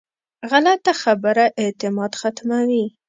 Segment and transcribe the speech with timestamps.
[0.49, 2.85] غلطه خبره اعتماد ختموي